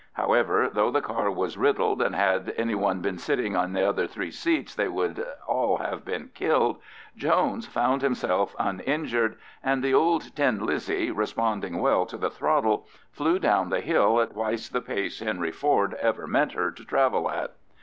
[0.13, 4.07] However, though the car was riddled, and had any one been sitting in the other
[4.07, 6.77] three seats they would all have been killed,
[7.15, 13.37] Jones found himself uninjured, and the old "tin Lizzie," responding well to the throttle, flew
[13.37, 17.53] down the hill at twice the pace Henry Ford ever meant her to travel at.